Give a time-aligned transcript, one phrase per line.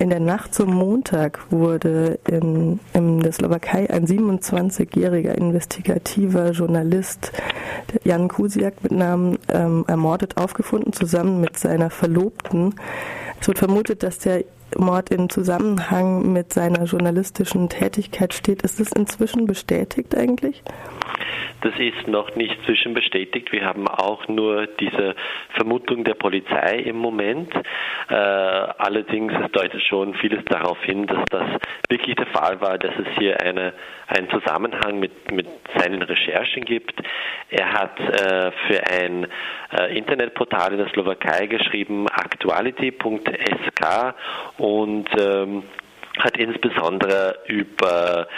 [0.00, 7.32] In der Nacht zum Montag wurde in, in der Slowakei ein 27-jähriger investigativer Journalist,
[8.02, 12.76] Jan Kusiak mit Namen, ähm, ermordet aufgefunden, zusammen mit seiner Verlobten.
[13.42, 14.44] Es wird vermutet, dass der
[14.78, 18.62] Mord in Zusammenhang mit seiner journalistischen Tätigkeit steht.
[18.62, 20.62] Ist das inzwischen bestätigt eigentlich?
[21.62, 23.52] Das ist noch nicht zwischenbestätigt.
[23.52, 25.14] Wir haben auch nur diese
[25.54, 27.52] Vermutung der Polizei im Moment.
[28.08, 31.44] Äh, allerdings es deutet schon vieles darauf hin, dass das
[31.90, 33.74] wirklich der Fall war, dass es hier eine,
[34.06, 36.94] einen Zusammenhang mit, mit seinen Recherchen gibt.
[37.50, 39.26] Er hat äh, für ein
[39.72, 44.14] äh, Internetportal in der Slowakei geschrieben, actuality.sk
[44.60, 45.62] und ähm,
[46.18, 48.28] hat insbesondere über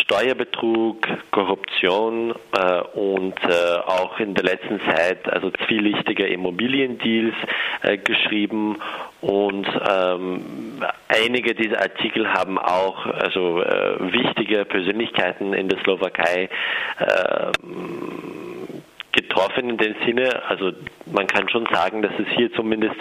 [0.00, 7.34] Steuerbetrug, Korruption äh, und äh, auch in der letzten Zeit also zwielichtige Immobiliendeals
[7.82, 8.78] äh, geschrieben
[9.20, 16.48] und ähm, einige dieser Artikel haben auch also äh, wichtige Persönlichkeiten in der Slowakei
[19.34, 20.42] getroffen in dem Sinne.
[20.48, 20.72] Also
[21.06, 22.96] man kann schon sagen, dass es hier zumindest,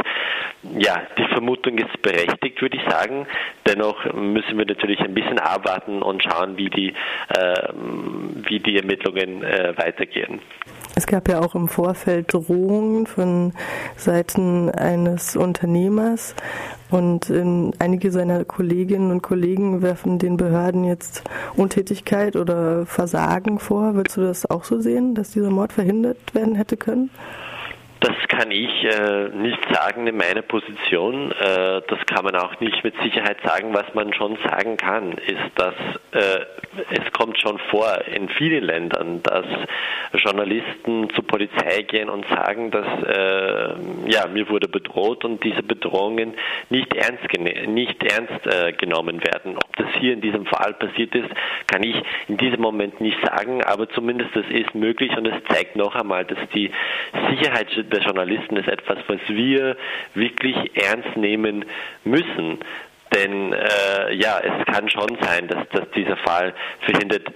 [0.78, 3.28] ja, die Vermutung ist berechtigt, würde ich sagen.
[3.68, 6.94] Dennoch müssen wir natürlich ein bisschen abwarten und schauen, wie die,
[7.30, 7.70] äh,
[8.48, 10.42] wie die Ermittlungen äh, weitergehen.
[10.96, 13.54] Es gab ja auch im Vorfeld Drohungen von
[13.98, 16.36] Seiten eines Unternehmers
[16.92, 21.24] und ähm, einige seiner Kolleginnen und Kollegen werfen den Behörden jetzt
[21.56, 23.96] Untätigkeit oder Versagen vor.
[23.96, 27.10] Würdest du das auch so sehen, dass dieser Mord verhindert werden hätte können?
[28.04, 31.32] Das kann ich äh, nicht sagen in meiner Position.
[31.32, 33.74] Äh, das kann man auch nicht mit Sicherheit sagen.
[33.74, 35.74] Was man schon sagen kann, ist, dass
[36.12, 36.46] äh,
[36.90, 39.46] es kommt schon vor in vielen Ländern, dass
[40.16, 43.76] Journalisten zur Polizei gehen und sagen, dass äh,
[44.12, 46.34] ja mir wurde bedroht und diese Bedrohungen
[46.70, 47.24] nicht ernst
[47.68, 49.56] nicht ernst äh, genommen werden.
[49.56, 51.30] Ob das hier in diesem Fall passiert ist,
[51.68, 51.96] kann ich
[52.28, 56.26] in diesem Moment nicht sagen, aber zumindest das ist möglich und es zeigt noch einmal,
[56.26, 56.70] dass die
[57.30, 59.78] Sicherheit der Journalisten ist etwas, was wir
[60.14, 61.66] wirklich ernst nehmen
[62.04, 62.60] müssen.
[63.14, 67.28] Denn äh, ja, es kann schon sein, dass, dass dieser Fall verhindert,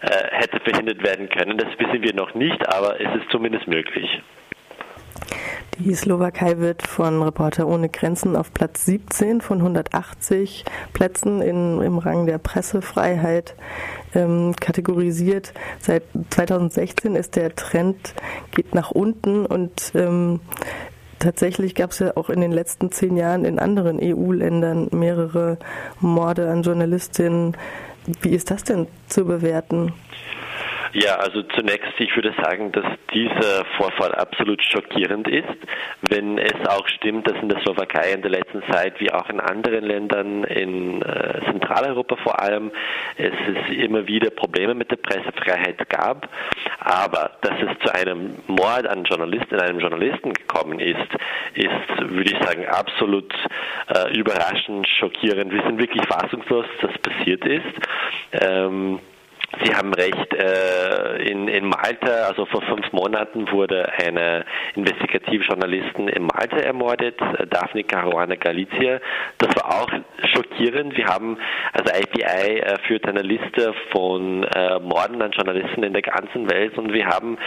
[0.00, 1.58] äh, hätte verhindert werden können.
[1.58, 4.22] Das wissen wir noch nicht, aber es ist zumindest möglich.
[5.78, 10.64] Die Slowakei wird von Reporter ohne Grenzen auf Platz 17 von 180
[10.94, 13.54] Plätzen in, im Rang der Pressefreiheit
[14.14, 15.52] ähm, kategorisiert.
[15.80, 18.14] Seit 2016 ist der Trend
[18.52, 20.40] geht nach unten und ähm,
[21.18, 25.58] Tatsächlich gab es ja auch in den letzten zehn Jahren in anderen EU-Ländern mehrere
[25.98, 27.56] Morde an Journalistinnen.
[28.20, 29.94] Wie ist das denn zu bewerten?
[30.92, 35.48] Ja, also zunächst, ich würde sagen, dass dieser Vorfall absolut schockierend ist,
[36.02, 39.40] wenn es auch stimmt, dass in der Slowakei in der letzten Zeit, wie auch in
[39.40, 42.70] anderen Ländern in äh, Zentraleuropa vor allem,
[43.16, 46.28] es ist immer wieder Probleme mit der Pressefreiheit gab.
[46.80, 50.96] Aber dass es zu einem Mord an Journalisten, einem Journalisten gekommen ist,
[51.54, 53.32] ist, würde ich sagen, absolut
[53.88, 55.52] äh, überraschend, schockierend.
[55.52, 57.64] Wir sind wirklich fassungslos, dass das passiert ist.
[58.32, 59.00] Ähm,
[59.62, 64.44] Sie haben recht, äh, in, in Malta, also vor fünf Monaten, wurde eine
[64.74, 67.18] Investigativjournalistin in Malta ermordet,
[67.48, 69.00] Daphne Caruana Galizia.
[69.38, 69.90] Das war auch
[70.32, 70.96] schockierend.
[70.96, 71.38] Wir haben,
[71.72, 76.76] also IPI äh, führt eine Liste von äh, Morden an Journalisten in der ganzen Welt
[76.76, 77.38] und wir haben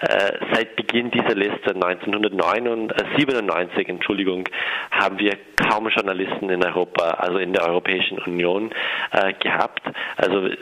[0.00, 4.44] äh, seit Beginn dieser Liste 1997, Entschuldigung,
[4.90, 8.70] haben wir kaum Journalisten in Europa, also in der Europäischen Union
[9.12, 9.82] äh, gehabt.
[10.16, 10.56] Also äh,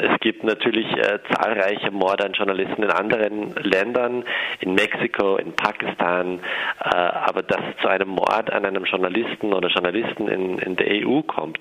[0.00, 4.24] es gibt natürlich äh, zahlreiche Morde an Journalisten in anderen Ländern,
[4.60, 6.40] in Mexiko, in Pakistan,
[6.82, 11.06] äh, aber dass es zu einem Mord an einem Journalisten oder Journalisten in, in der
[11.06, 11.60] EU kommt,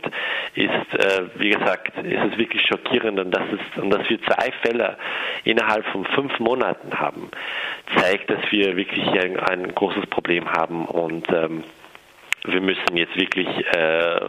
[0.56, 4.52] ist, äh, wie gesagt, ist es wirklich schockierend und dass, es, und dass wir zwei
[4.64, 4.98] Fälle
[5.44, 7.30] innerhalb von fünf Monaten haben,
[7.96, 11.64] zeigt, dass wir wirklich ein, ein großes Problem haben und ähm,
[12.46, 14.20] wir müssen jetzt wirklich, äh,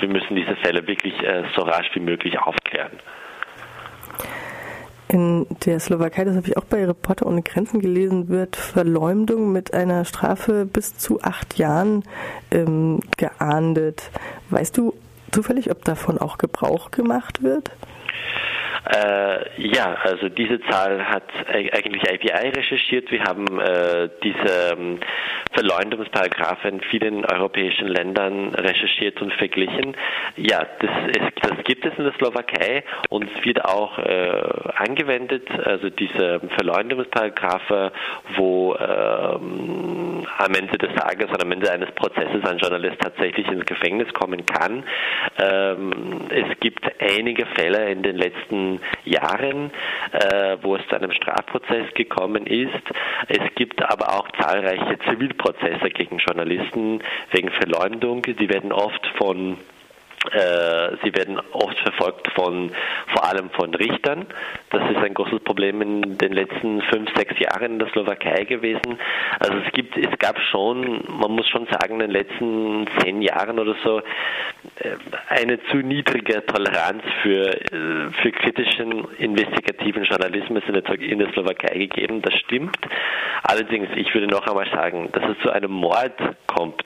[0.00, 2.92] wir müssen diese Fälle wirklich äh, so rasch wie möglich aufklären.
[5.08, 9.74] In der Slowakei, das habe ich auch bei Reporter ohne Grenzen gelesen, wird Verleumdung mit
[9.74, 12.04] einer Strafe bis zu acht Jahren
[12.50, 14.10] ähm, geahndet.
[14.48, 14.94] Weißt du
[15.30, 17.70] zufällig, ob davon auch Gebrauch gemacht wird?
[18.86, 23.10] Äh, ja, also diese Zahl hat eigentlich IPI recherchiert.
[23.10, 25.00] Wir haben äh, diese ähm,
[26.64, 29.96] in vielen europäischen Ländern recherchiert und verglichen.
[30.36, 34.42] Ja, das, ist, das gibt es in der Slowakei und es wird auch äh,
[34.76, 37.92] angewendet, also diese Verleumdungsparagraphe,
[38.34, 43.64] wo ähm, am Ende des Tages oder am Ende eines Prozesses ein Journalist tatsächlich ins
[43.64, 44.82] Gefängnis kommen kann.
[45.38, 45.92] Ähm,
[46.30, 49.70] es gibt einige Fälle in den letzten Jahren,
[50.10, 52.72] äh, wo es zu einem Strafprozess gekommen ist.
[53.28, 58.22] Es gibt aber auch zahlreiche Zivilprozesse gegen Journalisten wegen Verleumdung.
[58.22, 59.58] Die werden oft von
[61.02, 62.70] sie werden oft verfolgt von,
[63.12, 64.26] vor allem von Richtern.
[64.70, 68.98] Das ist ein großes Problem in den letzten fünf, sechs Jahren in der Slowakei gewesen.
[69.38, 73.58] Also es gibt, es gab schon, man muss schon sagen, in den letzten zehn Jahren
[73.58, 74.96] oder so äh,
[75.28, 81.78] eine zu niedrige Toleranz für, äh, für kritischen investigativen Journalismus in der, in der Slowakei
[81.78, 82.22] gegeben.
[82.22, 82.76] Das stimmt.
[83.42, 86.14] Allerdings, ich würde noch einmal sagen, dass es zu einem Mord
[86.46, 86.82] kommt,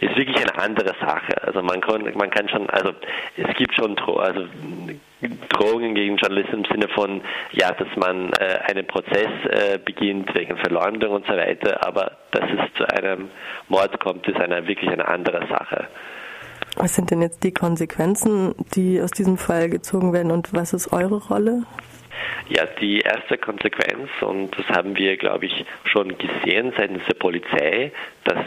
[0.00, 1.42] ist wirklich eine andere Sache.
[1.42, 2.92] Also man kann, man kann schon also
[3.36, 4.46] es gibt schon Dro also
[5.50, 7.22] Drohungen gegen Journalisten im Sinne von,
[7.52, 12.44] ja, dass man äh, einen Prozess äh, beginnt wegen Verleumdung und so weiter, aber dass
[12.50, 13.30] es zu einem
[13.68, 15.88] Mord kommt, ist eine wirklich eine andere Sache.
[16.76, 20.92] Was sind denn jetzt die Konsequenzen, die aus diesem Fall gezogen werden und was ist
[20.92, 21.62] eure Rolle?
[22.48, 27.92] Ja, die erste Konsequenz, und das haben wir, glaube ich, schon gesehen seitens der Polizei,
[28.24, 28.38] dass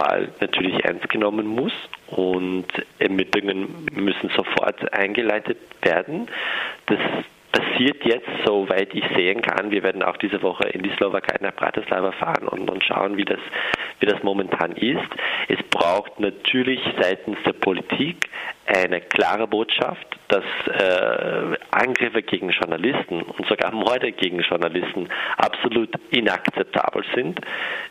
[0.00, 1.72] Fall natürlich ernst genommen muss
[2.08, 2.66] und
[2.98, 6.28] Ermittlungen müssen sofort eingeleitet werden.
[6.86, 6.98] Das
[7.52, 9.70] passiert jetzt, soweit ich sehen kann.
[9.70, 13.24] Wir werden auch diese Woche in die Slowakei nach Bratislava fahren und, und schauen, wie
[13.24, 13.40] das,
[13.98, 15.08] wie das momentan ist.
[15.48, 18.28] Es braucht natürlich seitens der Politik
[18.76, 27.04] eine klare Botschaft, dass äh, Angriffe gegen Journalisten und sogar Morde gegen Journalisten absolut inakzeptabel
[27.14, 27.40] sind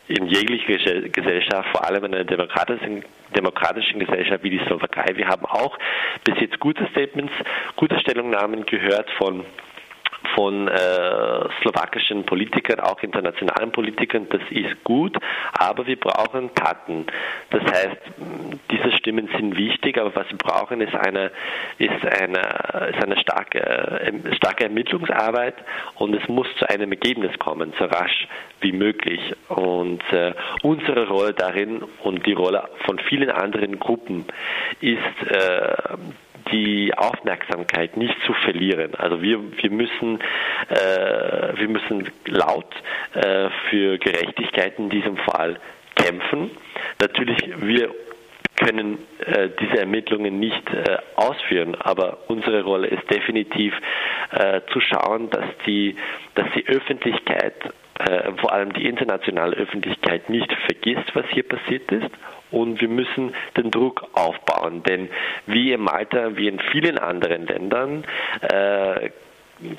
[0.07, 3.03] in jeglicher Gesellschaft, vor allem in einer demokratischen,
[3.35, 5.15] demokratischen Gesellschaft wie die Slowakei.
[5.15, 5.77] Wir haben auch
[6.23, 7.33] bis jetzt gute Statements,
[7.75, 9.45] gute Stellungnahmen gehört von
[10.35, 10.71] von äh,
[11.61, 15.17] slowakischen Politikern, auch internationalen Politikern, das ist gut,
[15.53, 17.05] aber wir brauchen Taten.
[17.49, 17.97] Das heißt,
[18.71, 21.31] diese Stimmen sind wichtig, aber was wir brauchen, ist eine,
[21.77, 22.39] ist eine,
[22.93, 25.55] ist eine starke, äh, starke Ermittlungsarbeit
[25.95, 28.27] und es muss zu einem Ergebnis kommen, so rasch
[28.61, 29.21] wie möglich.
[29.47, 30.33] Und äh,
[30.63, 34.25] unsere Rolle darin und die Rolle von vielen anderen Gruppen
[34.81, 35.73] ist, äh,
[36.51, 38.95] die Aufmerksamkeit nicht zu verlieren.
[38.95, 40.19] Also wir, wir, müssen,
[40.69, 42.73] äh, wir müssen laut
[43.13, 45.59] äh, für Gerechtigkeit in diesem Fall
[45.95, 46.51] kämpfen.
[47.01, 47.93] Natürlich, wir
[48.55, 53.73] können äh, diese Ermittlungen nicht äh, ausführen, aber unsere Rolle ist definitiv
[54.31, 55.95] äh, zu schauen, dass die,
[56.35, 57.55] dass die Öffentlichkeit,
[57.99, 62.09] äh, vor allem die internationale Öffentlichkeit, nicht vergisst, was hier passiert ist
[62.51, 64.83] und wir müssen den Druck aufbauen.
[64.83, 65.09] Denn
[65.45, 68.03] wie in Malta, wie in vielen anderen Ländern,
[68.41, 69.09] äh,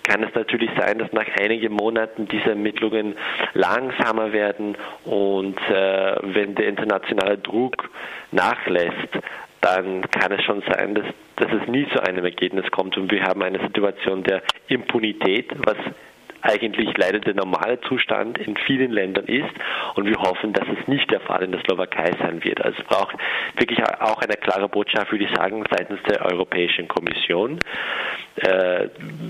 [0.02, 3.16] kann es natürlich sein, dass nach einigen Monaten diese Ermittlungen
[3.54, 7.88] langsamer werden und äh, wenn der internationale Druck
[8.30, 9.08] nachlässt,
[9.62, 11.06] dann kann es schon sein, dass,
[11.36, 15.76] dass es nie zu einem Ergebnis kommt und wir haben eine Situation der Impunität, was
[16.42, 19.50] eigentlich leider der normale Zustand in vielen Ländern ist
[19.94, 22.64] und wir hoffen, dass es nicht der Fall in der Slowakei sein wird.
[22.64, 23.16] Also es braucht
[23.56, 27.58] wirklich auch eine klare Botschaft, würde ich sagen, seitens der Europäischen Kommission.
[28.36, 28.88] Äh,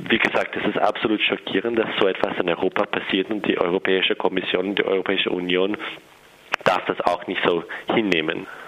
[0.09, 4.15] wie gesagt, es ist absolut schockierend, dass so etwas in Europa passiert und die Europäische
[4.15, 5.77] Kommission, die Europäische Union
[6.65, 7.65] darf das auch nicht so
[7.95, 8.47] hinnehmen.